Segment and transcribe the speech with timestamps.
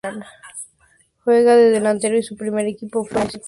[1.23, 3.39] Juega de delantero y su primer equipo fue Cerro Largo.